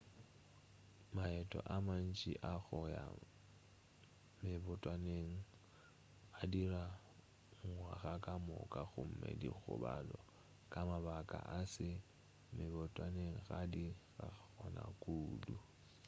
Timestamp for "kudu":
15.01-15.55